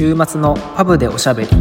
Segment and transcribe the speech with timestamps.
[0.00, 1.48] 週末のパブでおしゃべり。
[1.50, 1.58] こ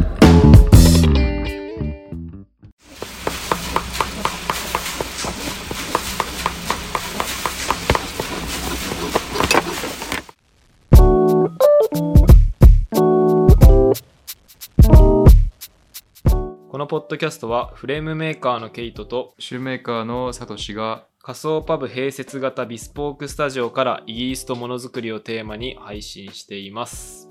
[16.77, 27.28] のポッドキャストはフレームメーカーのケイトとシューメーカーのサトシが仮想パブ併設型ビスポークスタジオからイギリスとものづくりをテーマに配信しています。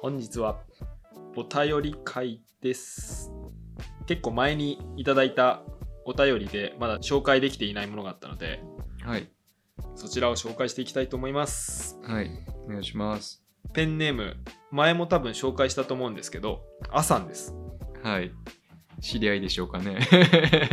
[0.00, 0.60] 本日は
[1.34, 3.32] お便り会です。
[4.06, 5.62] 結構前にいただいた
[6.04, 8.62] お便りでまだ紹介できていないものがあったので
[9.04, 9.28] はい。
[9.96, 11.98] そちらを紹介していきたいと思います。
[12.04, 12.30] はい。
[12.66, 13.42] お願いします。
[13.72, 14.36] ペンネーム
[14.70, 17.54] 前も多分紹介したと思うんですけどアさんです。
[18.04, 18.30] はい。
[19.00, 19.98] 知り合いでしょうかね。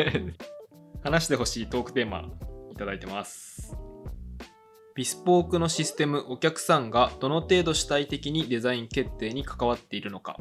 [1.03, 2.29] 話してほしいトークテーマ
[2.71, 3.75] いただいてます
[4.95, 10.37] ビスポークのシステムお客さんがどの程度主体的にデザイン決定に関わっているのか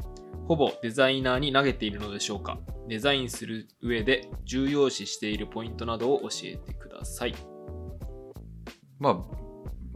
[0.47, 7.35] ほぼデザイナーに投げているのでしょうかデザインする上で重要視しているポイントなどを教えてください。
[8.97, 9.27] ま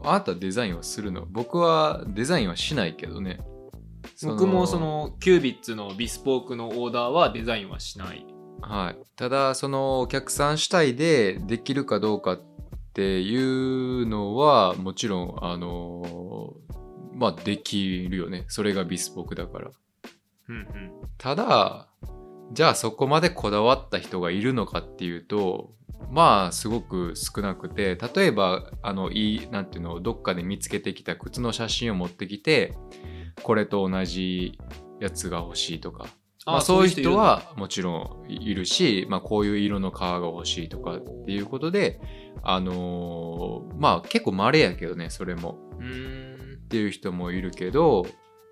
[0.03, 1.25] ああなたデザインはするの？
[1.29, 3.39] 僕はデザインはしないけどね。
[4.23, 8.25] 僕もそのキュービッツのビスポークのオーダーはデザインはしない。
[8.61, 8.97] はい。
[9.16, 12.48] ただそのお客さん主体でできるかどうかっ
[12.93, 16.53] ていうのはもちろんあの
[17.13, 18.45] まあできるよね。
[18.47, 19.71] それがビスポークだから。
[20.49, 20.91] うんうん。
[21.17, 21.87] ただ
[22.51, 25.71] じゃあそこまでこだわった人がいるのかっていうと
[26.09, 32.73] まあすごく少なくて例えばあのいいなんていうのどっかで見つけてきた靴の写真を持ってきて
[33.43, 34.57] これと同じ
[34.99, 36.07] やつが欲しいとか
[36.52, 42.00] まあ、そういう人はもちろんいるし、まあ、こういう色の革が欲しいとかっていうことで、
[42.44, 45.58] あのーまあ結構稀やけどねそれも。
[45.80, 48.06] っていう人もいるけど、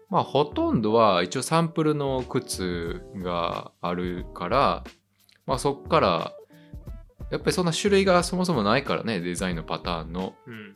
[0.10, 4.84] まあ、ほとんどは一応サンプルの靴があるから、
[5.46, 6.34] まあ、そっから
[7.30, 10.34] やっぱりそんな種類がそもそもないからねデザインのパターンの。
[10.46, 10.76] うん。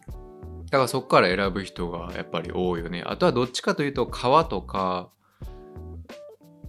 [0.65, 3.03] だからそっから選ぶ人がやっぱり多いよね。
[3.05, 5.09] あとはどっちかというと革とか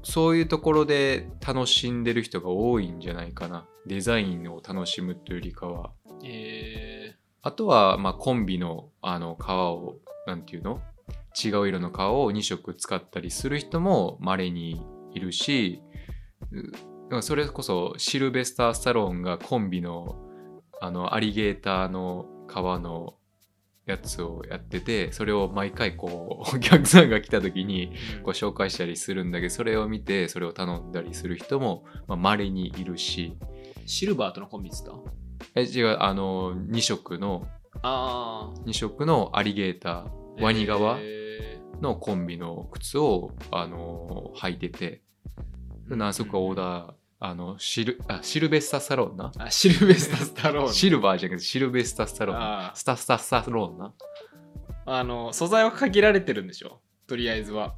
[0.02, 3.66] そういうところで楽しんでる人が多いんじゃないかな。
[3.86, 5.92] デザインを楽しむというよりかは。
[6.24, 9.96] えあとは、まあ、コンビのあの革を、
[10.26, 10.80] なんていうの？
[11.42, 15.82] 違う色の革を2色使ったりする人も稀にいるし、
[17.22, 20.16] それこそシルベスター・スタローンがコンビの
[20.80, 23.14] あのアリゲーターの革の
[23.86, 33.36] やつをやってて、それを毎回こう、 お客さんが来た時にーご紹介したりするんだけど、それを見て、それを頼んだりする人も、まあ、稀にいるし、
[33.86, 34.92] シルバーとのコンビっつった
[35.54, 37.46] え違う、あの、2色の
[37.82, 40.08] あ2色のアリゲーターあ
[40.40, 45.02] ワニ革えのコンビの靴を、あの履いてて。
[45.08, 45.12] ー
[45.96, 46.94] 何足かオーダー
[47.24, 49.30] あのシルあシルベスタ・スタローンな？
[49.38, 50.74] あシルベスタ・スタローン。
[50.74, 52.38] シルバーじゃなくてシルベスタ・スタローン。
[52.40, 53.92] あスタスタスタローンな？
[54.86, 56.80] あの素材は限られてるんでしょ？
[57.06, 57.76] とりあえずは。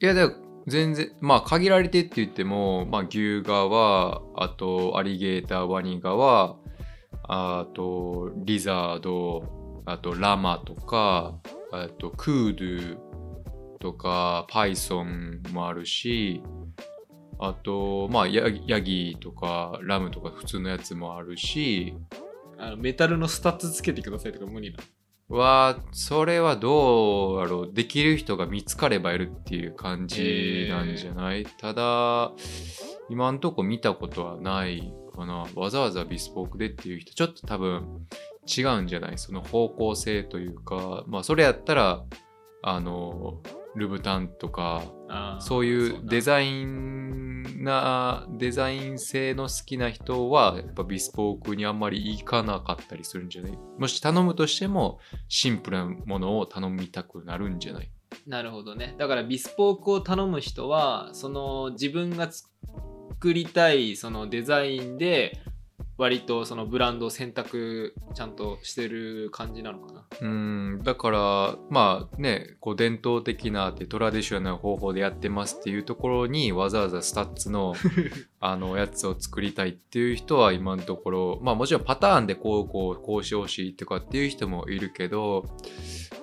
[0.00, 0.32] いやでも
[0.66, 6.56] 全然まあ限られてって言っても、まあ、牛革あとアリゲーターワニ革
[7.22, 11.38] あとリザードあとラマとか
[11.70, 12.98] あとクードゥ
[13.78, 16.42] とかパイソンもあるし
[17.38, 21.94] あとまあヤギヤギとかラムとか普通のやつもあるし。
[22.58, 24.78] あのメタルのスタッツつけてくださいとか無理な
[25.28, 27.70] はそれはどうやろう。
[27.70, 32.32] できる人が見つかればやるっていう感じなんじゃない、ただ
[33.10, 35.46] 今んとこ見たことはないかな。
[35.54, 38.06] わざわざビスポークでっていう人ちょっと多分
[38.46, 39.18] 違うんじゃない？
[39.18, 41.04] その方向性というか。
[41.06, 42.04] まあそれやったら
[42.62, 43.42] あの
[43.76, 44.82] ルブタンとか
[45.40, 53.58] そういうデイザインなデザイン性の好きな人はやっぱビスポークにあんまり行かなかったりするんじゃない？
[53.78, 57.90] もし頼むとしてもシンプルなものを頼みたくなるんじゃない？
[58.26, 58.94] なるほどね。
[58.98, 65.38] だからビスポークを頼む人はその自分が作りたいそのデザインで
[65.98, 70.04] 割とそのブランドを選択ちゃんとしてる感じなのかな。
[70.20, 70.80] うん。
[70.82, 77.74] だからまあねこう伝統的なってトラディショナルな方法でやってますっていうところにわざわざスタッツの
[78.40, 85.46] あのやつを作りたいっていう人は今のところまあもちろんパターンでこうこうこうしてほしいとかっていう人もいるけど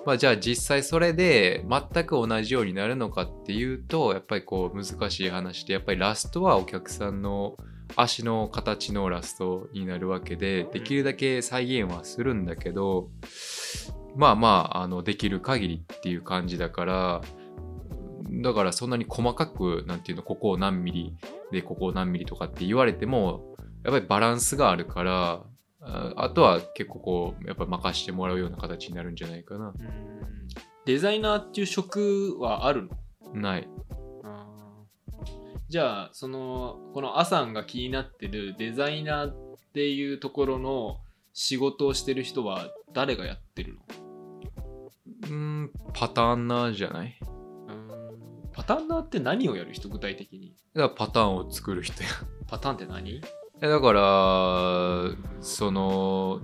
[0.06, 7.56] まあじゃあ実際それで全く同じようになるのかっていうとやっぱりこう難しい話でやっぱりラストはお客さんの
[7.96, 13.10] 足の形のラストになるわけでできるだけ再現はするんだけど
[14.16, 17.20] まあまああのできる限りっていう感じだから
[18.42, 21.16] だからそんなに細かくなんていうのここを何ミリ
[21.52, 23.54] でここを何ミリとかって言われても
[23.84, 25.42] やっぱりバランスがあるから
[25.80, 29.66] ああとは結構こうやっぱ任してもらうような形になるんじゃないかな。
[29.66, 29.74] うん。
[30.86, 32.88] デザイナーっていう職はある
[33.34, 33.40] の？
[33.40, 33.68] ない
[35.68, 39.36] じゃあそのこのアさんが気になってるデザイナーっ
[39.72, 40.98] ていうところの
[41.32, 43.78] 仕事をしてる人は誰がやってる
[45.22, 45.30] の？
[45.30, 47.18] うんパターンナーじゃない？
[47.22, 47.24] う
[47.72, 50.54] んパターンナーって何をやる人具体的に？
[50.74, 52.08] だからパターンを作る人や。
[52.46, 53.20] パターンって何？
[53.62, 56.40] えだからその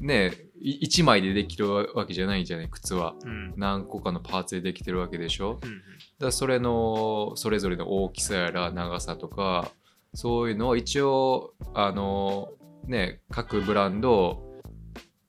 [0.00, 3.14] ね1枚でできるわけじゃないじゃない靴は。
[3.24, 3.54] うん。
[3.56, 5.58] 何個かのパーツでできてるわけでしょ？
[5.62, 5.82] うん
[6.20, 9.70] らそれのそれぞれの大きさやら長さとか
[10.14, 12.50] そういうのを一応あの
[12.86, 14.42] ね各ブランド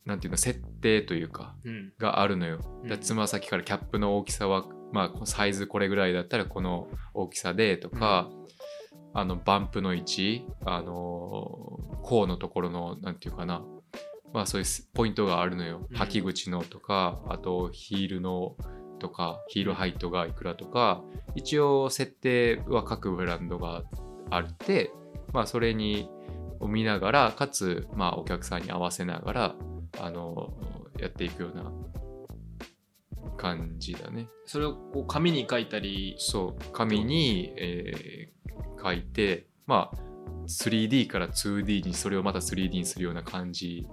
[0.05, 1.93] なんていうの設定というかうん。
[1.97, 2.59] があるのよ。
[2.99, 8.29] つま先からキャップの大きさはまあサイズこれぐらいだったらこの大きさでとか、
[9.13, 13.61] あのバンプの位置あの甲のところのなんていうかな
[14.33, 15.87] まあそういうポイントがあるのよ。
[15.89, 15.97] うん。
[15.97, 18.55] 履き口のとか、あとヒールの
[18.99, 21.03] とかヒールハイトがいくらとか。
[21.35, 23.83] 一応設定は各ブランドが
[24.29, 24.91] あって
[25.31, 26.09] まあそれに
[26.59, 29.55] を見ながらかつまあお客さんに合わせながら
[29.99, 30.53] あの
[30.99, 31.71] やっていくような
[33.37, 34.27] 感じだね。
[34.45, 36.15] それをこう紙に書いたり。
[36.17, 36.71] そう。
[36.73, 38.41] 紙に、えー
[38.81, 39.97] 書いてまあ
[40.47, 43.87] 3D から 2D にそれをまた 3D にするような感じ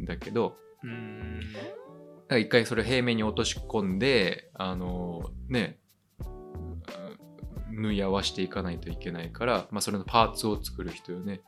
[0.00, 1.40] だけどうん。
[1.52, 1.70] だか
[2.28, 5.78] ら一回それを平面に落とし込んであのね
[6.24, 11.40] うん縫い合わせていかないといけないから、まあ、それのパーツを作る人よね。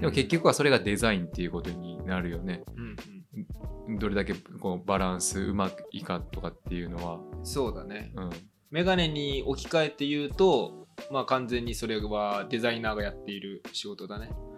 [0.00, 2.62] でも結局はそれがデザインっていうことになるよね。
[2.76, 2.96] うん
[3.98, 8.12] どれだけこうバランスうまくいいかとかっていうのは、うんそうだね。
[8.14, 8.30] うん、
[8.70, 14.30] メガネに置き換えて言うとまあ完全にそれはデザイナーがやっている仕事だね。
[14.30, 14.52] うん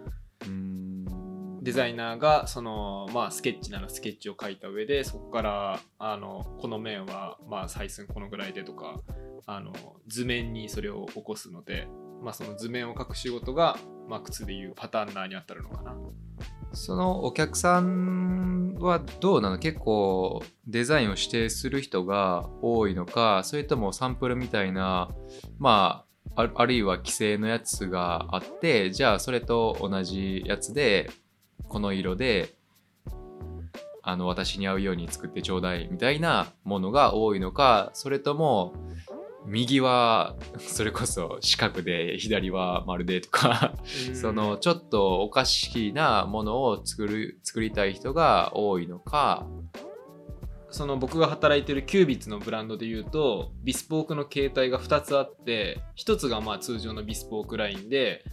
[1.65, 9.01] デザイナーがそのまあスケッチならスケッチを書いた上でそこからあのこの面はまあ採寸このぐらいでとか
[9.47, 9.73] あの
[10.07, 11.87] 図面にそれを起こすので
[12.21, 15.95] まあその図面を書く仕事がまあ靴でいうパターンナーにあたるのかな。
[16.71, 19.57] そのお客さんはどうなの？
[19.57, 25.09] 結構デザインを指定する人が多いのかそれともサンプルみたいな
[25.57, 31.09] まああるいは規制のやつがあってじゃあそれと同じやつで
[31.75, 32.55] この色で
[34.01, 38.73] あの私に合うように作ってちょうだいみたいなものが多いのかそれとも
[39.45, 43.73] 右は それこそ四角で左は丸でとか
[44.13, 49.45] そのちょっとおかしなものを作る作りたい人が多いのか
[50.69, 58.23] その僕が働いてるキュービッツのブランドで言うとビスポークの形態が2つあって1つがまあ通常のビスポークラインで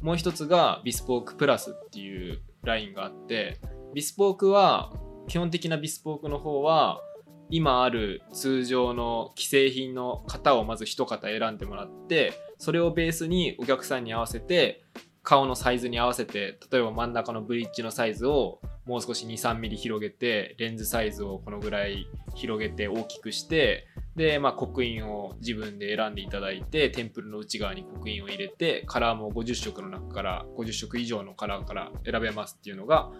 [0.00, 3.58] もう1つがビスポークプラスっていうラインがあって
[3.94, 4.92] ビスポークは
[5.28, 7.00] 基本的なビスポークの方は
[7.48, 14.84] 今ある通常の既製品の型をまず一型選んでもらってそれをベースにお客さんに合わせて
[15.22, 33.10] 顔のサイズに合わせて例えば真ん中のブリッジのサイズをもう少し23ミリ広げてレンズサイズをこのぐらい広げて大きくしてで、まあ、刻印を自分で選んでいただいてテンプルの内側に刻印を入れてカラーも50色の中から50色以上のカラーから選べますっていうのが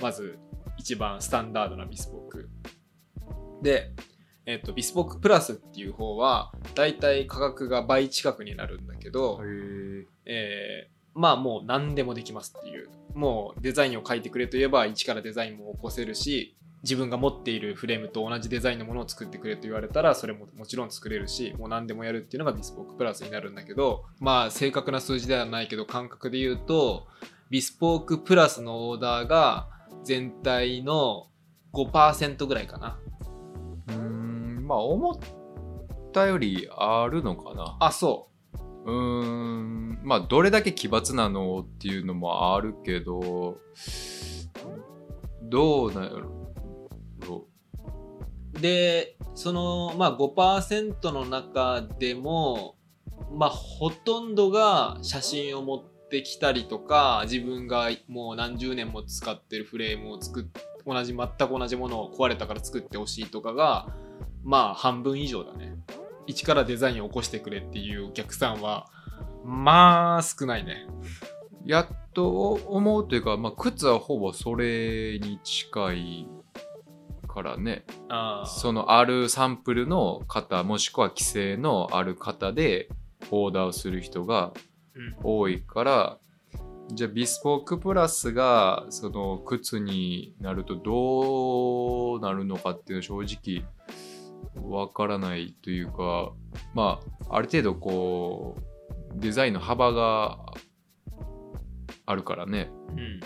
[0.00, 0.38] まず
[0.76, 2.50] 一番スタンダードなビスポーク。
[3.62, 3.92] で、
[4.46, 9.40] えっと、ビスポークプラスっていう方はだいたい価格が倍近くになるんだけど、
[10.26, 12.88] えーまあもう何でもできますっていう。
[13.14, 27.06] もうデザインを書いてくれといえば一からデザインも起こせるし自分が持っているフレームと同じデザインのものを作ってくれと言われたらそれももちろん作れるしもう何でもやるっていうのがビスポークプラスになるんだけどまあ正確な数字ではないけど感覚で言うと
[27.50, 29.68] ビスポークプラスのオーダーが
[30.04, 31.28] 全体の
[31.74, 32.98] 5%ぐらいかな。
[33.88, 35.18] うーんまあ思っ
[36.12, 37.76] たよりあるのかな。
[37.78, 38.28] あそ
[38.84, 38.90] う。
[38.90, 43.58] ーんまあどれだけ奇抜なのっていうのもあるけど
[45.42, 46.30] どうなんやろ。
[46.30, 46.41] う
[48.62, 52.76] でそのまあ5%の中でも
[53.30, 60.46] まあほとんどが写真を持ってきたりとか自分がもう何十年も使ってるフレームを作っ
[60.86, 63.88] 同じ全く同じものを壊れたから作ってほしいとかが
[64.42, 65.74] まあ半分以上だね。
[66.26, 68.88] 一からデザインを起こしてくれっていうお客さんは
[69.44, 70.86] まあ少ないね。
[71.64, 76.28] やっと思うというか、まあ、靴はほぼそれに近い
[77.32, 77.84] からね。
[78.46, 82.88] そのあるサンプルの型もしくは規制のある型で
[83.30, 84.52] オーダーをする人が
[84.94, 85.16] うん。
[85.22, 86.18] 多いから
[86.88, 93.64] じゃあビスポークプラスがその靴になるとどうなるのかっていうのは正直
[94.62, 96.32] わからないというか
[96.74, 100.38] まあある程度こうデザインの幅が
[102.04, 102.70] あるからね。
[102.90, 103.20] うん。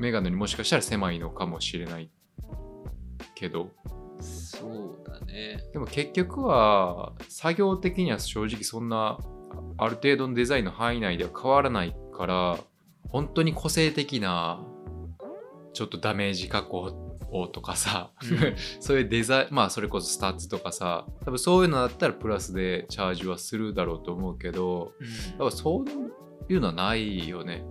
[0.00, 2.10] メガネにもしかしたら狭いのかもしれない
[3.34, 3.70] けど。
[4.20, 5.58] そうだね。
[5.72, 9.18] でも結局は作業的には正直そんな
[9.78, 12.58] ある程度のデザインの範囲内では変わらないから
[13.08, 14.64] 本当に個性的な
[15.72, 18.56] ちょっとダメージ加工をとかさ、うん。
[18.80, 24.92] そういうデザインまあそれこそスタッツとかさ多分そういうのだったらプラスでチャージはするだろうと思うけど
[25.38, 27.64] やっぱそういうのはないよね。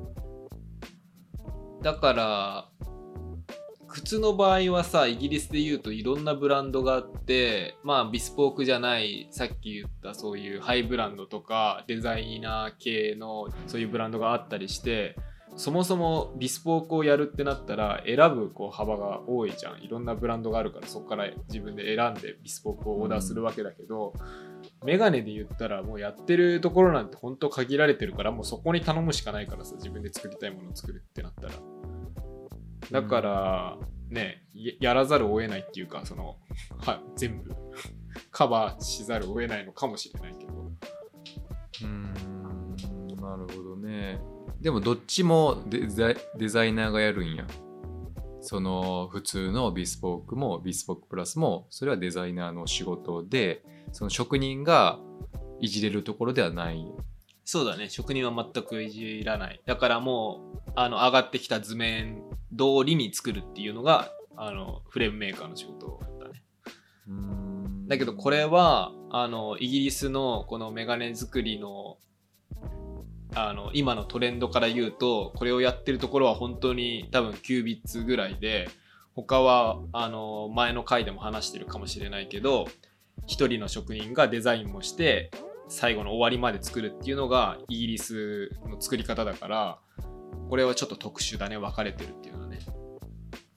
[1.82, 2.69] だから
[3.90, 15.16] 靴の場合はさイギリスで言うといろんなブランドがあってまあビスポークじゃないさっき言ったそういうハイブランドとかデザイナー系のそういうブランドがあったりして
[15.56, 19.82] そもそもビスポークをやるってなったら選ぶこう幅が多いじゃん。
[19.82, 24.14] いろんなブランドがあるからそこから自分で選んでビスポークをオーダーするわけだけど、
[24.86, 31.54] メガネで言ったらもうやってるところなんて本当限られてるからもうそこに頼むしかないからさ自分で作りたいものを作るってなったら。
[32.92, 33.78] だから、
[34.10, 36.38] ねややらざるを得ないっていうかその
[36.80, 37.56] は全部
[38.32, 42.14] カバーしざるを得ないのかもしれないけどうーん
[43.22, 44.20] なるほどね。
[44.60, 47.46] でもどっちもデザイデザイナーがやるんや。
[48.42, 55.00] その普通のビスポークもビスポークプラスもそれはデザイナーの仕事でその職人が
[55.60, 56.86] いじれるところではない。
[57.44, 62.22] そうだね職人は全くいじらないだからもうあの上がってきた図面
[62.52, 66.44] 通りに作るっていうのがあのフレームメーカーの仕事だね。
[67.88, 71.98] だけどこれはあのイギリスのこのメガネ作りの
[73.36, 78.70] あの今のトレンドから言うとこれをやってるところは本当に多分9ビッツぐらいで
[79.16, 82.68] 他はあの前の回でも話してるかもしれないけど
[83.28, 85.30] 一人の職人がデザインもして
[85.68, 89.78] 最後の終わりまで作るっていうのがイギリスの作り方だから
[90.50, 92.60] これはちょっと特殊だね分かれてるっていうのはね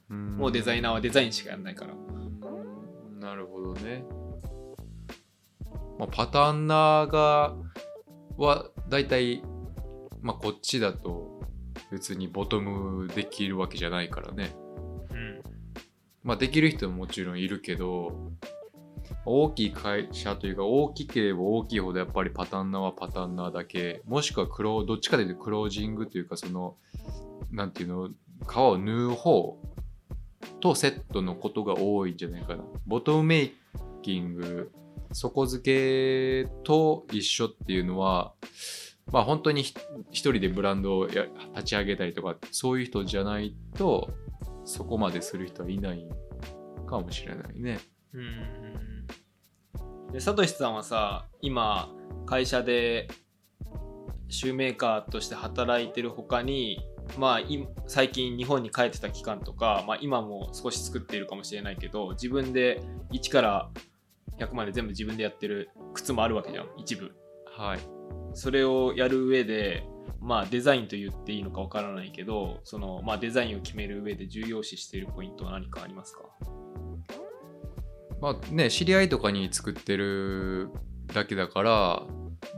[0.09, 1.97] もうデザイナーはデザインしかやんないからう
[3.17, 4.05] んなるほどね。
[5.99, 7.55] まあ、パターンナーが
[8.37, 9.43] はだいたい、
[10.21, 11.43] まあ、こっちだと
[11.91, 14.52] 別にボトムできるわけじゃないからね。
[15.11, 15.43] うん
[16.25, 18.33] まあできる人ももちろんいるけど
[19.25, 26.76] 大きい会社というか大きければ大きいほどやっぱりパターンナはパターンナだけもしくはクロどっちかというとクロージングというかその
[27.50, 28.11] なんていうの
[28.49, 29.59] 皮を縫う方
[30.61, 33.55] とセットのことが多いんじゃないかなボトムメイ
[34.02, 34.73] キング
[35.12, 38.33] 底付けと一緒っていうのは
[39.12, 39.76] まあ本当に一
[40.11, 44.11] 人でブランドをや立ち上げたりとかそういう人じゃないと
[44.64, 46.09] そこまでする人はいない
[46.87, 47.81] かもしれないね。
[50.12, 51.90] でサトシさんはさ今
[52.26, 53.09] 会社で
[54.28, 56.81] シューメーカーとして働いてる他に
[57.19, 63.71] まあい最近日本に帰ってた期間とか、まあ、今も少し作っているかもしれないけど自分で1から
[64.38, 67.12] 100まで全部自分でやってる靴もあるわけじゃん一部。
[67.54, 67.81] はい。
[68.35, 69.85] それをやる上で
[70.21, 76.23] まあデザインと言っていいのかわからないけどその、まあ、デザインを決める上で重要視しているポイントは何かありますか？
[78.23, 80.71] まあね、知り合いとかに作ってる
[81.09, 82.02] だけだから、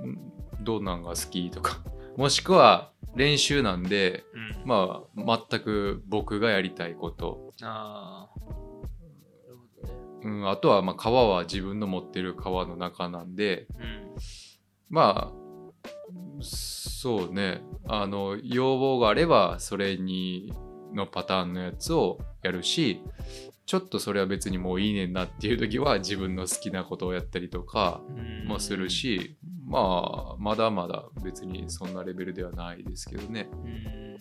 [0.06, 1.82] んどうなんが好きとか、
[2.18, 4.68] もしくは練習なんで、うん。
[4.68, 7.50] まあ全く僕がやりたいこと。
[7.62, 8.28] あ
[10.22, 14.14] うん、あとはまあ皮は自分の持ってる皮の中なんで、うん。
[14.90, 20.52] まあ、そうね、あの、要望があれば、それに、
[20.92, 23.02] のパターンのやつをやるし、
[23.66, 28.02] ちょっとそれは別にもういいねんなっていう時は自分の好きなことをやったりとか
[28.46, 33.48] もするし、まあ、まだまだ別にそんなレベルではないですけどね。
[33.52, 34.18] うん。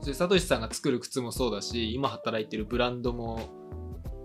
[0.00, 3.50] それサトシさんが作る靴もそうだし今働いてるブランドも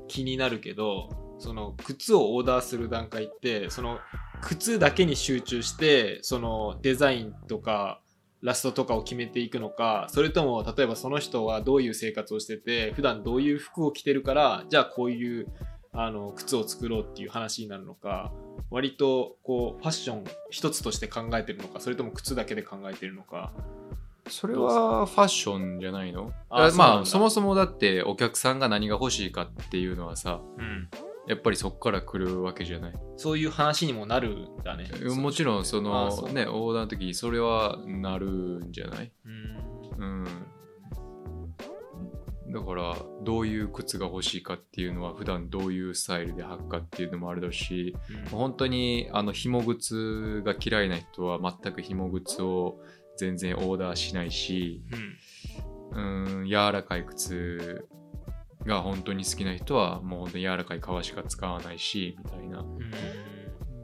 [0.07, 3.99] 気になるけどその靴をオーダーする段階ってその
[4.41, 8.01] 靴だけに集中してそのデザインとか
[8.45, 15.47] ラストとかを決めていくのかそれとも例えばその人はどういう生活をしてて普段どういう服を着てるからじゃあこういう
[15.91, 18.31] あの靴を作ろうっていう話になるのか
[18.69, 23.51] 割とこうファッション一つとして考えてるのかそれとも靴だけで考えてるのか。
[24.27, 26.31] それはファッションじゃないの？
[26.49, 30.89] まあそもそもだってお客さんが何が欲しいかっていうのはさうん、
[31.27, 32.93] やっぱりそこから来るわけじゃない。
[33.17, 34.89] そういう話にもなるんだね。
[35.15, 38.29] もちろんそあのそうねオーダーの時にそれはなる
[38.63, 39.11] んじゃない？
[39.25, 39.43] うん。
[39.97, 40.25] うん。
[42.53, 48.37] だからどういう靴が欲しいかっていうのは普段どういうスタイルで履くかっていうのもあるだろうしうん。
[48.37, 52.79] 本当にあの紐靴が嫌いな人は全く紐靴を
[53.17, 54.83] 全然オーダーしないし
[55.93, 56.39] うん。
[56.41, 57.87] うん柔らかい靴
[58.65, 62.59] が本当に好きな人はもう本当に柔らかい革しか使わないしみたいな。
[62.59, 62.91] うん。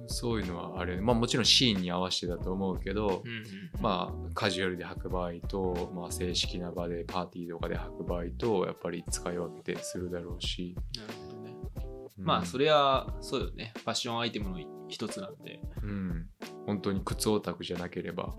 [0.07, 3.81] そういうのはあれまあもちろんシーンに合わせてだと思うけど、うん。
[3.81, 11.55] まあカジュアルで履く場合と、まあ、正式な場でパーティーとかで履く場合とやっぱり使い分けてするだろうし、なるほどね。
[12.17, 12.25] うん。
[12.25, 13.73] まあそれはそうよね。
[13.77, 14.59] ファッションアイテムの
[14.89, 15.61] 一つなんで。
[15.81, 16.27] うん。
[16.65, 18.33] 本当に靴オタクじゃなければ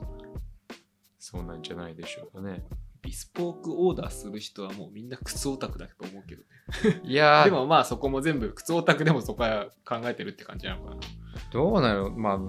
[1.18, 2.62] そうなんじゃないでしょうかね
[3.02, 7.00] ビスポークオーダーする人はもうみんな靴オタクだと思うけどね。
[7.02, 7.44] いやー。
[7.46, 11.00] でもまあそこも全部靴オタクでもそこは考えてるって感じなのかな。
[11.50, 12.40] どうなのま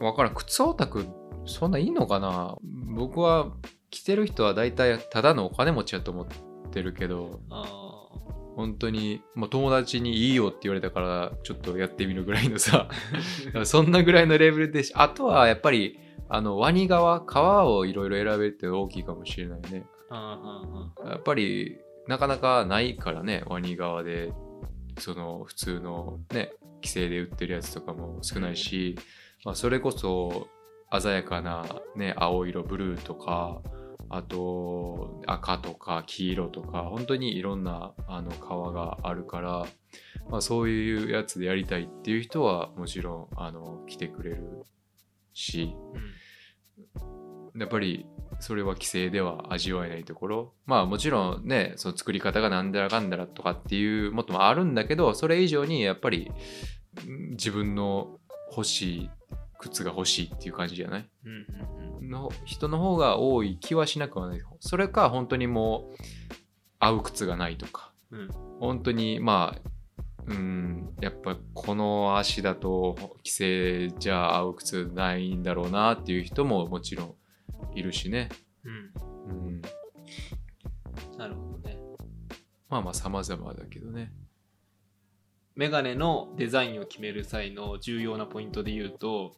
[0.00, 0.34] あわからん。
[0.34, 1.06] 靴オタク
[1.46, 2.56] そんないいのかな？
[2.94, 3.52] 僕は
[3.90, 6.26] 着てる人は大体ただのお金持ちやと思っ
[6.70, 7.40] てるけど。
[7.50, 7.82] あ
[8.56, 12.88] 本当に、まあ、友達にいいよって言われたからちょっとやってみるぐらいのさ。
[13.64, 19.86] そんなぐらいのレベルでしあとはやっぱりあのワニ革皮をいろいろ選べるって大きいかもしれないね。
[20.10, 24.32] やっぱりなかなかないからねワニ革で
[24.98, 28.96] その普通のね規制で売ってるやつとかも少ないし、
[29.44, 30.48] まあ、それこそ
[31.00, 31.64] 鮮やかな
[31.96, 33.60] ね青色ブルーとか
[34.08, 39.66] あと赤とか黄色とか本当にいろんなあの革があるから、
[40.30, 44.64] まあ、そういうやつでやりたいっていう人はもちろんあの来てくれる
[45.38, 45.74] し
[47.54, 47.60] うん。
[47.60, 48.06] やっぱり
[48.40, 50.52] それは規制では味わえないところ。
[50.66, 56.30] まあもちろんねその作り方がなんだらかんだらとかっていうもっともあるんだけどそれ以上にやっぱり
[57.06, 58.18] ん自分の
[58.50, 59.10] 欲しい
[59.58, 61.08] 靴が欲しいっていう感じじゃない？
[61.24, 62.10] うんうんうん。
[62.10, 64.40] の人の方が多い気はしなくはない。
[64.60, 65.96] それか本当にもう
[66.78, 67.92] 合う靴がないとか。
[68.10, 68.28] うん。
[68.60, 69.70] 本当にまあ
[70.26, 70.94] うん。
[71.00, 77.14] やっぱこの足だと規制じゃ合う靴ないんだろうなっていう人ももちろん
[77.78, 78.30] いるしね、
[78.64, 78.92] うん
[79.28, 79.62] うん、
[81.18, 81.78] なるほどね。
[82.68, 84.12] まあまあ様々だけどね。
[85.54, 89.36] メガネのデザインを決める際の重要なポイントで言うと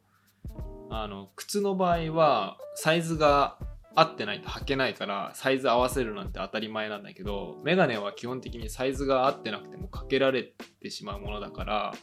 [0.91, 3.59] あの靴の場合はサイズが
[3.99, 10.45] 合ってないと履けないからサイズ合わせるなんて当たり前なんだけどメガネは基本的にサイズが合ってなくてもかけられ
[10.81, 11.95] てしまうものだから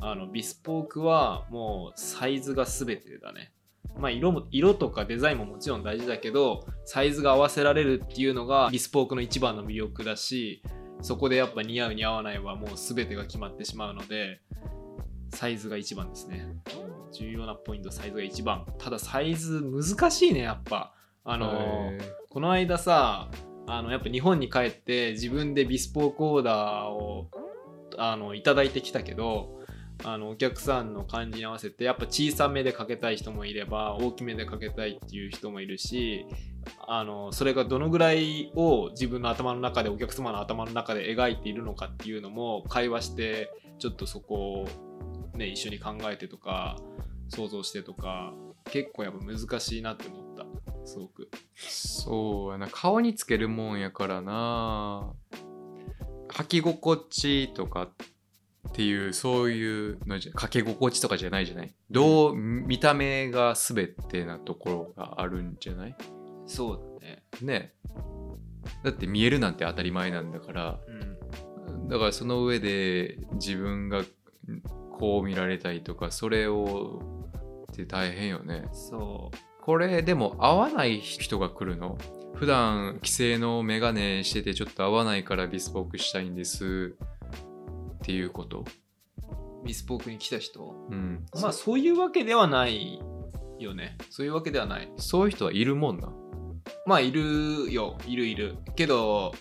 [0.00, 3.52] あのビスポークはもうサイズが全てだね。
[3.96, 10.62] まあ色も色とかデザインももちろん大事だけどサイズが合わせられるっていうのがビスポークの一番の魅力だし
[11.02, 14.40] そこでやっぱ似合う似合わないはもう全てが決まってしまうので
[15.30, 16.46] サイズが一番ですね。
[17.12, 18.66] 重要なポイントサイズが一番。
[18.78, 20.94] ただサイズ難しいねやっぱ。
[21.24, 21.98] あのへ
[22.30, 23.30] この間さ
[23.66, 27.28] あのやっぱ日本に帰って自分でビスポークオーダーを
[27.98, 29.58] あのいただいてきたけど
[30.04, 36.24] あのお客さんの感じに合わせてやっぱ小さめでかけたい人もいれば大きめでかけたいっていう人もいるし
[36.86, 44.66] あのそれがどのぐらいを自分の頭の中でお客様の頭の中で描いているのかっていうのも会話してちょっとそこ
[45.34, 46.76] を、ね、一緒に考えてとか
[47.28, 48.32] 想像してとか
[48.70, 50.27] 結構やっぱ難しいなって思った
[50.88, 51.30] すごく。
[51.56, 55.12] そうやな顔につけるもんやからな
[56.28, 57.90] 履き心地とかっ
[58.72, 61.74] ていうそういうのじゃかけ心地とかじゃないじゃない？
[61.90, 65.96] どう見た目が全てなところがあるんじゃない？
[66.46, 67.22] そうだね。
[67.42, 67.74] ね
[68.84, 71.88] だって見えるなんて当たり前なんだからうん。
[71.88, 74.04] だからその上で自分が
[74.98, 77.00] こう見られたいとかそれを
[77.72, 79.36] って大変よねそう。
[79.68, 81.98] これでも合わない人が来るの？
[82.36, 86.96] 普段規制のメガネしててちょっと合わないからビスポークしたいんです
[87.96, 88.64] っていうこと
[89.66, 90.74] ビスポークに来た人？
[90.90, 92.98] うんまあそういうわけではない
[93.58, 93.98] よね。
[94.08, 94.90] そういうわけではない。
[94.96, 96.10] そういう人はいるもんな
[96.86, 97.98] まあいるよ。
[98.06, 98.56] いるいる。
[98.74, 99.34] けど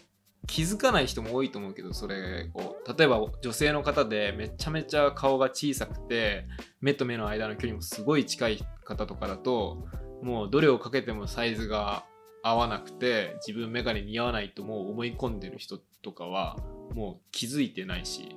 [0.46, 2.76] 気づかない人も多いと思うけど、それを。
[2.98, 6.44] 例えば女性の方でめちゃめちゃ顔が小さくて、
[6.82, 9.88] 目と目の間の距離もすごい近い方とかだと、
[10.21, 12.06] もうどれをかけてもサイズが
[12.43, 16.58] 合わなくて、自分メガネ似合わないともう思い込んでる人とかは、
[16.93, 18.36] もう気づいてないし、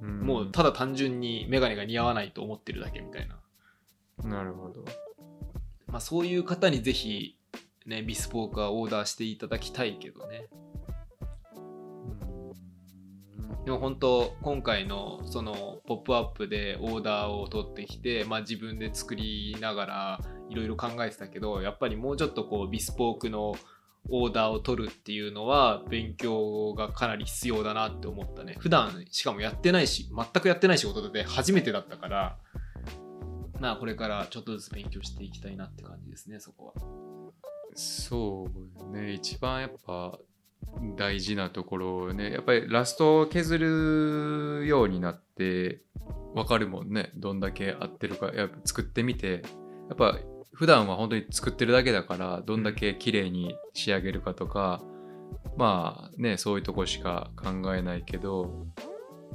[0.00, 3.38] もうただ単純にメガネが似合わないと思ってるだけみたいな。
[4.28, 4.84] なるほど
[5.86, 7.36] まあ、そういう方にぜひ
[7.86, 10.48] ね、ビスポークはオーダーしていただきたいけどね。
[13.64, 23.54] でも本当今回のその「ポップアップでオーダーを取ってきて、まあ、自分で作りながらいろいろ考えてたけどやっぱりもうちょっとこうビスポークの
[24.08, 28.56] オーダーを取るっていうのは勉強がかなり必要だなって思ったね。
[28.58, 32.38] 普段しかもやってないし全くやってない仕事で初めてだったから
[33.60, 36.82] まあこれからちょっとずつ勉強していきたいなって感じですねそこは。
[37.74, 38.48] そ
[38.90, 39.12] うね。
[39.12, 40.18] 一番やっぱ
[40.96, 45.82] 大事なところをねやっぱりラストを削るようになって
[46.34, 47.12] 分かるもんね。
[47.16, 48.32] どんだけ合ってるか。
[48.34, 49.42] やっぱ作ってみて。
[49.88, 50.18] やっぱ
[50.52, 54.82] 普段は本当に作ってるだけだからどんだけ綺麗に仕上げるかとか
[55.56, 58.66] まあねそういうとこしか考えないけど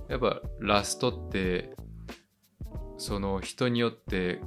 [0.09, 1.75] やっぱラストって
[2.97, 4.41] その人によって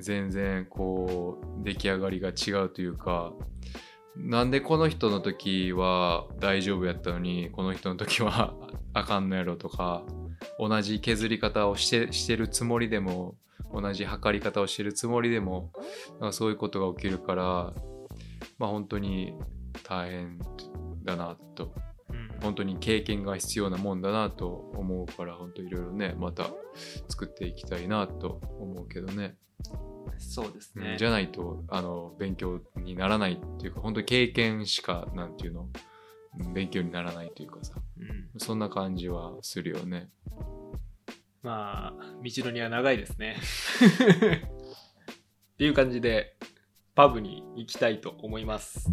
[0.00, 3.32] 全然こう出来上がりが違うというか
[4.16, 8.54] なんでこの人の時は大丈夫やったのにこの人の時は
[8.94, 10.04] あかんのやろとか
[10.58, 13.36] 同じ削り方をしてしてるつもりでも
[13.72, 15.70] 同じ測り方をしてるつもりでも
[16.20, 17.74] なんかそういうことが起きるから
[18.58, 19.34] まあ本当に
[19.84, 20.38] 大変
[21.04, 21.74] だなと
[22.42, 26.50] 本当に経験が必要なもんだなと思うから本当いろいろねまた
[27.08, 29.36] 作っていきたいなと思うけどね。
[30.18, 30.96] そうですね。
[30.98, 35.68] じゃないとあの勉強にならないっていうか本当に経験しかなんていうの
[36.52, 40.08] 勉強にならないというかさ、うん、そんな感じはするよね。
[41.42, 43.36] まあ道のりは長いですね。
[45.54, 46.36] っていう感じで
[46.94, 48.88] パブに行きたいと思います。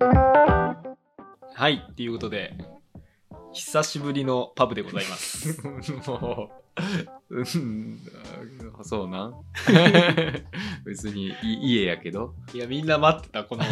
[0.00, 2.56] はい、っていうことで、
[3.52, 5.60] 久しぶりのパブでございます。
[6.08, 6.50] も
[7.28, 8.00] う、うん、
[8.82, 9.34] そうなん
[10.84, 13.66] 別にい家やけど、いや、みんな待ってた、この、あ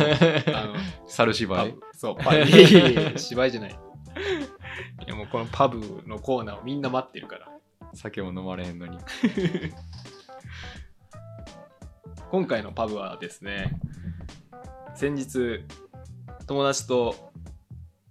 [0.67, 0.75] の、
[1.07, 1.75] 猿芝居。
[1.95, 2.37] そう、パブ。
[2.37, 3.71] いやいやいや芝居じゃない。
[3.71, 7.49] いや、もうこのパブのコーナーをみんな待ってるから。
[7.95, 8.99] 酒も飲まれへんのに。
[12.31, 13.81] 今回のパブはですね、
[14.95, 15.65] 先日、
[16.49, 17.31] 友達と、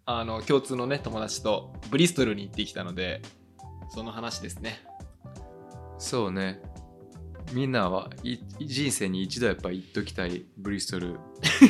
[0.06, 3.22] あの、共通のね、友達とブリストルに行ってきたので、
[3.90, 4.86] その話ですね。
[5.98, 6.62] そうね。
[7.54, 11.18] みんなはい人生に一度やっぱ行っときたいブリストルっ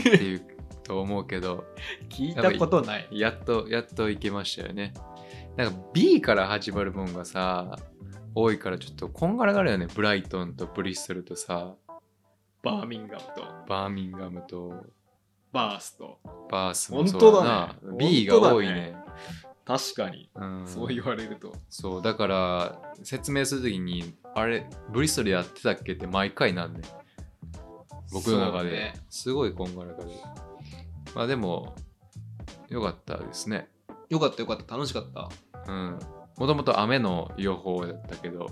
[0.03, 0.41] ていう
[0.83, 1.63] と思うけど、
[2.09, 3.07] 聞いたことない。
[3.11, 4.93] やっと、やっと行けましたよね。
[5.55, 7.77] なんか B から始まるもんがさ、
[8.35, 9.87] 多いからちょっとこんがらがるよね。
[9.95, 11.75] ブライトンとブリストルとさ、
[12.61, 14.85] バーミンガムとバーミンガムと
[15.57, 16.19] バースト。
[16.51, 17.43] バースも本そう当だだ
[17.83, 17.91] な。
[17.93, 18.95] ね B が多いね。
[19.65, 21.51] 確かに、うん、そう言われると。
[21.67, 26.81] そうだから説明するときにあれブリストルやってたっけって毎回なんね。
[28.13, 28.93] 僕の中で、ね。
[29.09, 30.11] すごいこんがらがる。
[31.15, 31.75] まあでも
[32.69, 33.67] よかったですね。
[34.09, 35.27] よかったよかった、楽しかった。
[35.71, 35.99] うん。
[36.37, 38.51] もともと雨の予報だったけど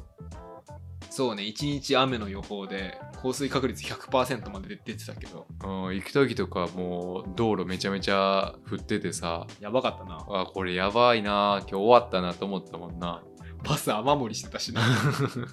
[1.15, 10.17] そうね、一日雨の予報で降水確率100%まで出てたけど、うん、行く時とかもう道路めちゃめちゃ降っててさやばかったな。
[10.27, 13.23] あこれやばいな今日終わったなと思ったもんな
[13.63, 14.81] バス雨漏りしてたしな。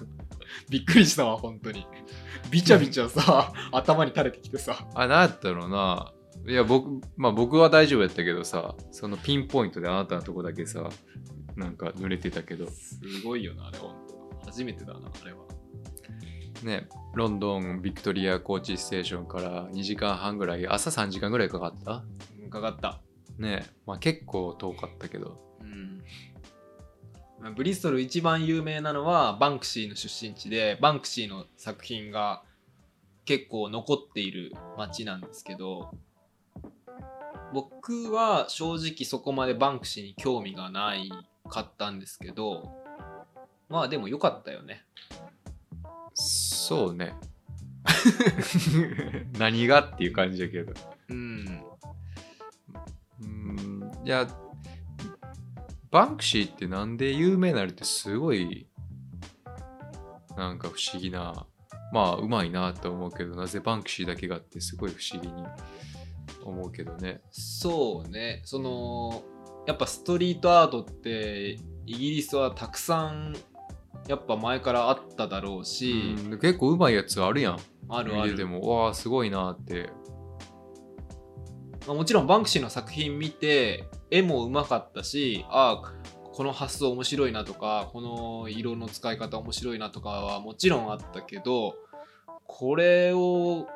[0.69, 1.87] びっくりしたわ、本当に。
[2.51, 4.85] びちゃびちゃさ、 頭に垂れてきてさ。
[4.93, 6.11] あなんやったろうな
[6.45, 10.89] いや僕まあ僕は大丈夫やったけどさそのピンポイントであなたのとこだけさ
[11.55, 14.13] なんか濡れてたけどすごいよな、あれ、本当。
[14.45, 15.42] 初めてだな、あれは。
[16.63, 16.87] ね。
[17.13, 22.03] ロンドンビクトリアコーチステーションから2時間半ぐらい朝3時間ぐらいかかった？
[22.41, 23.01] うんかかった。
[23.37, 23.65] ね。
[23.85, 25.39] まあ結構遠かったけど。
[25.61, 26.03] うん。
[27.39, 32.43] まあブリストル一番有名なのはバンクシーの出身地でバンクシーの作品が
[33.25, 35.91] 結構残っている街なんですけど
[37.53, 41.09] 僕は正直そこまでバンクシーに興味がない
[41.49, 42.71] かったんですけど
[43.69, 44.83] まあでも良かったよね
[46.13, 47.13] そうね。
[49.37, 50.73] 何がっていう感じだけど。
[51.09, 51.63] うん。
[53.21, 53.91] うん。
[54.05, 54.27] いや
[55.91, 58.67] バンクシーってなんで有名になるってすごい
[60.35, 61.45] なんか不思議な
[61.91, 65.43] まあうまいなと思うけどなぜバンクシーだけがってすごい不思議に
[66.43, 67.21] 思うけどね。
[67.31, 68.41] そうね。
[68.43, 69.23] その
[69.67, 73.35] やっぱストリートアートってイギリスはたくさん
[74.07, 77.59] やっぱ前からあっただろうし、うん結構うまいやつあるやん。
[77.89, 78.31] あるある。
[78.31, 78.61] 見てても。
[78.61, 79.89] わあすごいなって。
[81.87, 85.93] まあもちろんバンクシーの作品見て絵もうまかったしああ
[86.31, 91.75] この発想面白いなとかこの色の使い方面白いなとかはもちろんあったけど
[92.47, 93.67] これを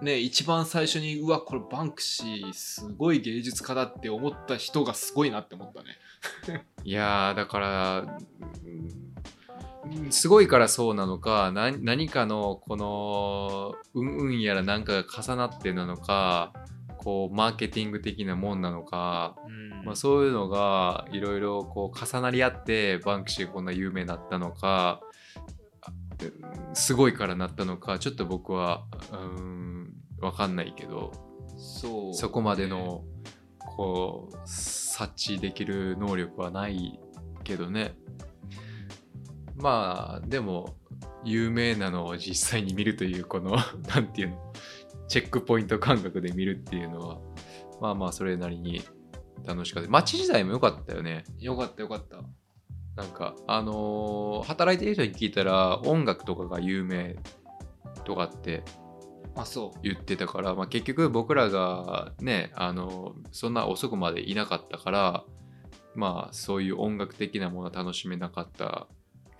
[0.00, 5.88] ね一番最初にうわこれバンクシーすごい芸術家だって思った人がすごいなって思ったね。
[6.84, 8.18] いやーだから
[8.64, 16.52] うんすごいからそうなのかな何かのこのうんうんやらなんかが重なってなのか
[16.98, 19.84] こうマーケティング的なもんなのか、うん。
[19.84, 25.00] まあ、そういうのがいろいろこう重なり合ってバンクシーがこんな有名になったのか
[26.20, 31.12] うんすごいからなったのかちょっと僕はうん分かんないけど
[31.56, 33.04] そうそこまでの
[33.58, 34.36] こう
[34.98, 36.98] 察知できる能力はない
[37.44, 37.94] けどね。
[39.54, 40.74] まあでも
[41.24, 43.56] 有名なのを実際に見るというこの
[43.94, 44.52] なんていうの？
[45.06, 47.18] チェックポイント感覚で見るっていうのは
[47.80, 48.82] まあまあそれなりに
[49.46, 49.88] 楽しかった。
[49.88, 51.22] 街自体も良かったよね。
[51.38, 52.16] よかったよかった。
[52.96, 57.16] なんかあのー働いてる人に聞いたら音楽とかが有名
[58.04, 58.64] とかって
[59.42, 59.80] あそう。
[59.82, 65.24] 言ってたから、まあ、結局僕らがねあのそんな遅くまでいなかったから
[65.94, 68.86] まあそういう音楽的なものは楽しめなかった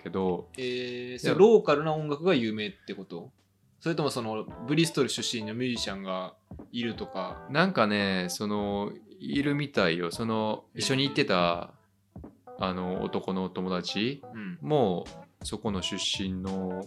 [0.02, 3.30] けどえー、それローカルな音楽が有名ってこと？
[3.80, 6.34] それともそのブリストル出身のミュージシャンが
[6.72, 7.46] いるとか？
[7.50, 10.10] なんかねそのいるみたいよ。
[10.10, 11.72] その一緒に行ってた
[12.58, 14.58] あの男の友達うん。
[14.60, 15.04] も
[15.44, 16.86] そこの出身の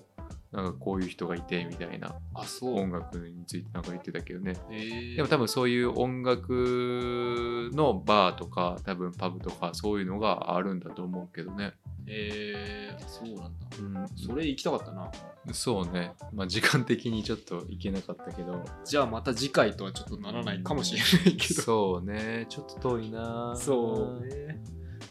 [0.52, 11.74] なんかこういう人がいてみたいなあそう音楽についてなんか言ってたけどねえー、でも多分そういう音楽のバーとか多分パブとかそういうのがあるんだと思うけどね。
[12.08, 15.10] えー、そうなんだうん、それ行きたかったな
[15.54, 16.14] そうね。
[16.34, 18.66] まあ時間的にちょっと行けなかったけど。
[18.84, 22.48] じゃあまた次回とはちょっとならないかもしれないけどそうね。
[22.50, 23.54] ちょっと遠いな。
[23.56, 24.62] そうね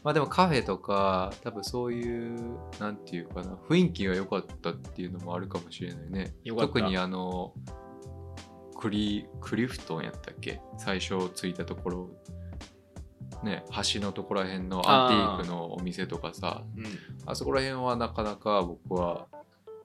[0.03, 6.35] まあでもカフェとか多分そういうなんていうかな雰囲気が良かったっていうのもあるかもしれないね。
[6.43, 6.75] よかった。
[6.75, 7.53] 特にあの
[8.79, 10.61] クリクリフトンやったっけ？
[10.79, 12.09] 最初着いたところ。
[13.43, 16.63] ね橋のところら辺のアンティークのお店とかさ。
[16.77, 16.87] うん。
[17.27, 19.27] あそこら辺はなかなか僕は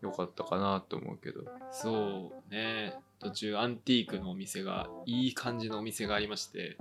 [0.02, 1.42] 良かったかなと思うけど。
[1.72, 2.96] そうね。
[3.18, 6.78] 途中アンティークのお店がいい感じのお店がありまして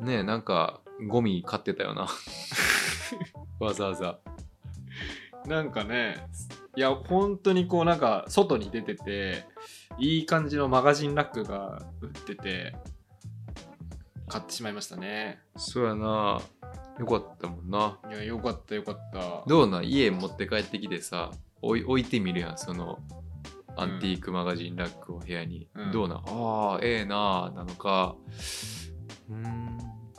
[0.00, 2.06] ねえなんかゴミ買ってたよな。
[3.60, 4.18] わざわざ。
[5.46, 6.28] なんかね
[6.76, 9.44] いや本当にこうなんか外に出てて
[9.98, 12.76] いい感じのマガジンラックが売ってて
[14.28, 15.40] 買ってしまいましたね。
[15.56, 16.40] そうやな。
[16.98, 17.98] よかったもんな。
[18.10, 19.44] いやよかったよかった。
[19.48, 19.84] どうなん？
[19.84, 22.98] 家持って帰ってきてさ置い置いてみるやんその
[23.76, 25.92] アンティークマガジンラックを部屋に、うん。
[25.92, 26.18] どうなん？
[26.26, 28.14] ああええなあなのか。
[29.28, 29.78] うーん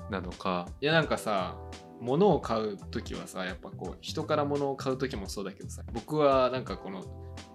[0.09, 0.67] なのか。
[0.81, 1.57] いやなんかさ
[1.99, 7.05] 物を買う時はさやっぱこう人から物を買う時もそうだけどさ僕はなんかこの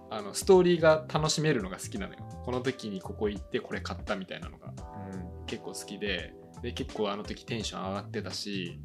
[0.09, 2.19] あのストーリーが楽しめるのが好きなのよ。
[2.43, 4.73] この時にここ行ってこれ買ったみたいなのが
[5.45, 6.33] 結構好きで
[6.63, 8.81] で結構あの時テンション上がってたし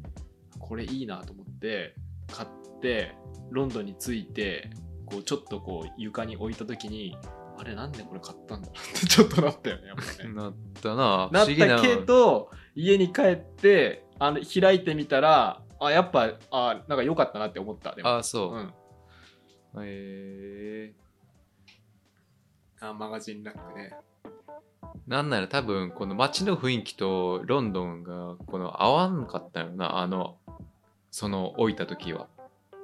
[0.59, 1.95] これいいなと思って
[2.31, 3.15] 買って
[3.51, 4.69] ロンドンに着いて
[5.05, 10.33] こうちょっとこう床に置いた時にあれなんでこれ買ったんだろうってちょっとなったよねやっぱね。
[10.33, 11.29] なったな。
[11.31, 18.17] なっ不思議なたけど家に帰ってあの開いてみたらあやっぱあなんか良かったなって思ったでも。
[18.17, 20.93] あそう、うん、え。
[22.81, 23.95] あマガジンラックね。
[24.23, 24.29] ー、
[25.07, 29.97] なんなら多分この街の雰囲気とロンドンがこの合わんかったよな。
[29.97, 30.37] あの
[31.11, 32.27] その置いた時は、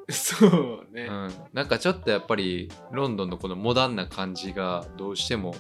[0.10, 5.56] そうね、うん、なんかちょっとやっぱりロンドンのこのモダンな感じがどうしても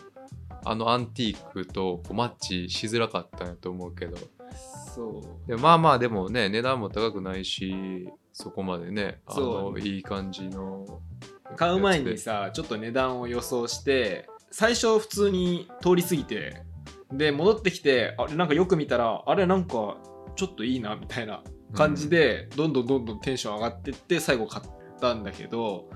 [0.63, 4.17] あのアンティークとマッチしづらかったんやと思うけど。
[4.93, 5.47] そう。
[5.47, 11.01] でまあまあでもね値段も高くないしそこまでねあのいい感じの
[11.55, 16.61] 買う前にさちょっと値段を予想して最初普通に通り過ぎて
[17.11, 19.97] で戻ってきてあれなんかよく見たらあれなんか
[20.35, 24.65] ちょっといいなみたいな感じで、どんどんどんどんテンション上がってって最後買っ
[24.99, 25.89] たんだけど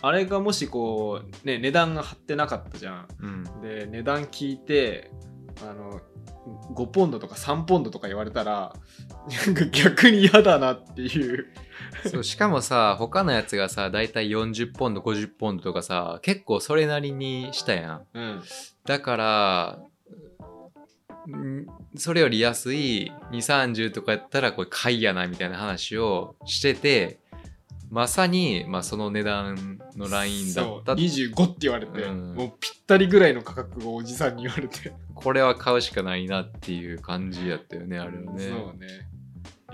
[0.00, 3.08] あれがもしこうね値段が張ってなかったじゃん。
[3.20, 3.60] うん。
[3.60, 5.10] で値段聞いて
[5.62, 6.00] あの
[6.74, 8.74] 5ポンドとか3ポンドとか言われたら
[9.46, 11.46] なんか逆に嫌だなっていう。
[12.06, 18.06] そうしかもさ他のやつがさだいたい40ポンド50ポンドとかさ結構それなりにしたやん。
[18.14, 18.42] うん。
[18.84, 19.87] だからん
[21.96, 27.18] それより安い230とかやったらこれ買いやなみたいな話をしてて
[27.90, 30.92] まさに、まあ、その値段のラインだった。
[30.92, 32.34] そう25って言われて、うん。
[32.34, 34.92] もうぴったりぐらいの価格をおじさんに言われて。
[35.14, 38.42] これは買うしかないなっていう感じやったよねあれはね。
[38.42, 39.08] そうね。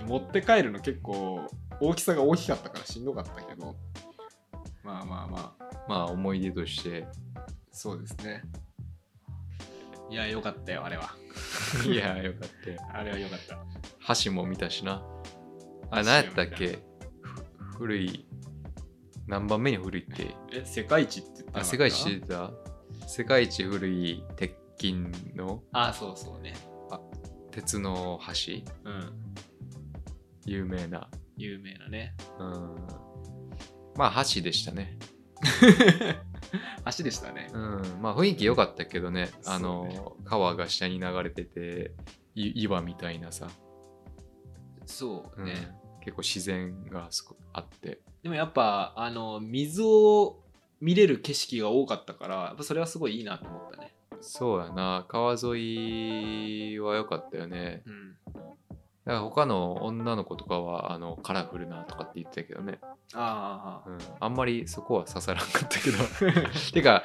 [0.07, 1.47] 持って帰るの結構
[1.79, 3.75] 大きさが大きかったからしんどかったけど。
[4.83, 5.65] まあまあまあ。
[5.87, 7.05] まあ思い出として。
[7.71, 8.43] そうですね。
[10.09, 11.15] いやよかったよあれは
[11.91, 12.79] いやよかったよ。
[12.93, 13.57] あれはよかった。
[13.99, 15.03] 箸も見たしな。
[15.91, 16.79] あ箸何やったっけ？
[17.21, 18.25] ふ古い
[19.27, 20.35] 何番目に古いって？
[20.53, 21.59] え世界一って言った？
[21.59, 22.51] あ世界一知ってた？
[23.07, 24.93] 世界一古い鉄筋
[25.35, 25.63] の？
[25.73, 26.53] あそうそうね。
[27.51, 28.65] 鉄の箸？
[28.83, 29.13] うん。
[30.45, 31.09] 有名な。
[31.37, 32.15] 有名なね。
[32.39, 32.75] うん。
[33.95, 34.97] まあ箸でしたね
[36.83, 37.49] 足でしたね。
[37.53, 37.81] うん。
[38.01, 39.31] まあ雰囲気良かったけどね。
[39.45, 40.01] あのね。
[40.23, 41.91] 川が下に流れてて
[42.35, 43.65] い岩みたいなさ、うん
[44.85, 47.99] そうね、結構自然がすごあって。
[48.23, 50.39] でもやっぱあの水を
[50.79, 53.95] 見れる景色が多かったからやっぱそれはすごいいいなと思ったね。
[54.21, 55.05] そうやな。
[55.07, 57.83] 川沿いは良かったよね。
[57.85, 58.15] うん
[59.05, 62.79] だから他の女の子とかはあのカラフルなとかって言ってたけどね、
[63.13, 65.97] あうん、あんまりそこは刺さらんかったけど。
[66.73, 67.03] てか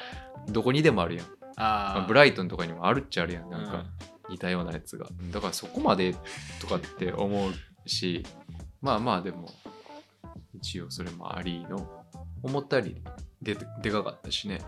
[0.48, 1.26] どこにでもあるやん。
[1.56, 3.50] あブライトンとかにもあるっちゃあるやん。
[3.50, 3.86] なんかうん。
[4.30, 6.14] 似たようなやつが、だからそこまで
[6.60, 7.52] とかって思う
[7.88, 8.24] し
[8.80, 9.48] まあまあでも
[10.54, 11.86] 一応それもありの
[12.42, 13.02] 思ったより
[13.42, 14.60] ででかかったしね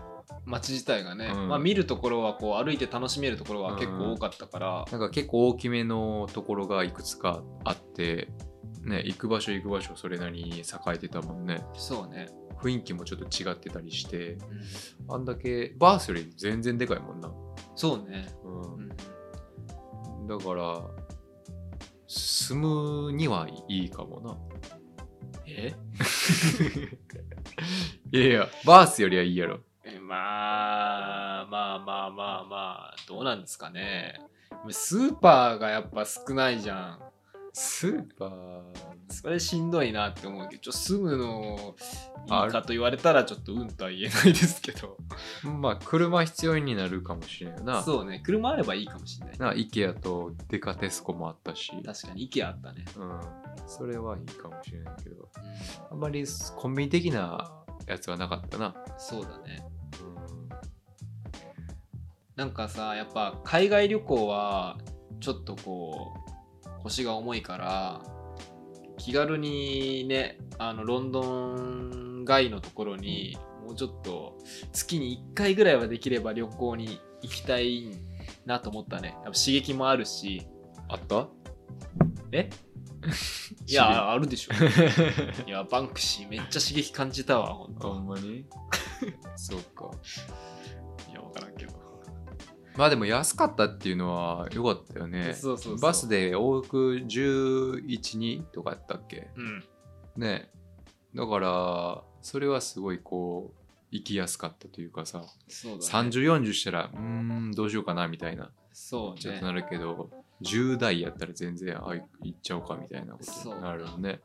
[0.45, 1.47] 街自体がね、うん。
[1.49, 8.29] まあ、見るところはこう歩いて楽しめるところは結構多かったから、なんか結構大きめのところがいくつかあって
[8.81, 10.63] ね行く場所行く場所それなりに栄
[10.95, 11.63] えてたもんね。
[11.75, 12.29] そうね、
[12.61, 14.33] 雰囲気もちょっと違ってたりして。
[14.33, 14.37] う
[15.11, 15.15] ん。
[15.15, 17.31] あんだけバースより全然でかいもんな、
[17.75, 18.89] そうね、ううん。
[20.25, 20.81] ん、だから
[22.07, 22.59] 住
[23.07, 24.37] むにはいいかもな。
[25.45, 25.73] え？
[28.11, 29.55] いやいやバースよりはいいやろ。
[29.55, 29.59] え
[30.07, 34.19] まあまあまあまあまあどうなんですかね。
[34.69, 36.99] スーパーがやっぱ少ないじゃん。
[37.53, 38.61] スーパー。
[39.09, 41.75] それしんどいなって思うけどちょ住むの
[42.27, 44.97] いあいかと言われたらちょっとうんとは言えないですけど。
[45.59, 47.83] まあ車必要になるかもしれんよな。
[47.83, 49.37] そうね車あればいいかもしれない。
[49.37, 51.71] な IKEA とデカテスコもあったし。
[51.85, 53.19] 確かに IKEA あったね、うん、
[53.67, 55.29] それはいいかもしれないけど。
[55.91, 57.51] あんまりコンビニ的な
[57.85, 59.63] やつはなかったな、そうだね。
[59.82, 59.82] うん、
[62.35, 64.77] なんかさやっぱ海外旅行は
[65.19, 66.13] ちょっとこ
[66.65, 68.01] う腰が重いから
[68.97, 74.37] 気軽にねあのロンドン外のところにもうちょっと
[74.71, 77.89] 月に1回ぐらいはできれば旅行に行きたい
[78.45, 79.09] なと思ったね。
[79.09, 80.45] やっぱ刺激もあるし。
[80.89, 81.27] あった？
[82.31, 82.49] え？
[83.67, 84.53] いやあるでしょ。
[85.47, 88.45] いやバンクシーめっちゃ刺激感じたわほんほとんまに？
[89.35, 89.91] そうか。
[91.09, 91.73] いや分からんけど、
[92.77, 95.33] まあでも安かったっていうのは良かったよね。
[95.33, 95.79] そうそうそう。
[95.79, 99.29] バスで往復112とかやったっけ？
[99.35, 99.63] うん。
[100.17, 100.49] ね。
[101.15, 103.59] だからそれはすごいこう
[103.91, 106.09] 行きやすかったというかさ、そうだね。
[106.09, 108.49] 3040したらうーんどうしようかなみたいな。
[108.71, 109.21] そうね。
[109.21, 110.09] ちょっとなるけど、
[110.43, 114.21] 10代やったら全然あ行っちゃおうかみたいなことになるよね。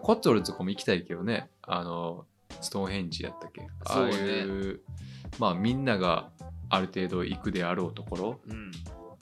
[0.00, 1.48] コットルズとかも行きたいけどね。
[1.62, 2.26] あの
[2.60, 3.62] ストーンヘンジやったっけ？
[3.62, 4.14] ああそうね。
[4.14, 4.80] いう
[5.38, 6.30] まあみんなが
[6.68, 8.40] ある程度行くであろうところ。
[8.48, 8.70] うん。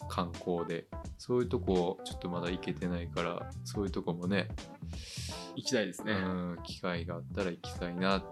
[0.08, 0.86] 観光で。
[1.18, 4.48] そういうとこちょっとまだ行けてないからそういうとこもね
[5.54, 8.24] 行きたいですね、うん機会があったら行きたいなだ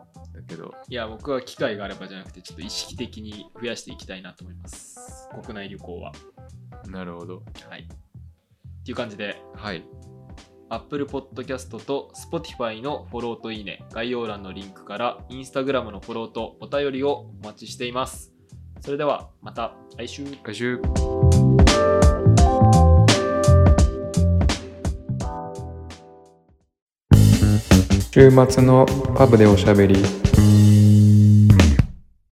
[0.46, 0.74] けど。
[0.88, 5.28] いや僕は機会があればじゃなくてちょっと意識的に増やしていきたいなと思います。
[5.42, 6.12] 国内旅行は
[6.86, 7.42] なるほど。
[7.68, 7.82] はい。
[7.82, 9.42] っていう感じで。
[9.54, 9.84] はい。
[10.70, 13.84] Apple Podcast と Spotify のフォローといいね。
[13.92, 18.32] 概要欄のリンクから Instagram のフォローとお便りをお待ちしています。
[18.80, 20.24] それではまた来週。
[20.44, 20.80] 来週。
[28.10, 28.84] 週末の
[29.16, 29.94] パブでおしゃべり